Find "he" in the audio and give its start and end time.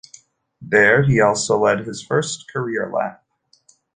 1.03-1.21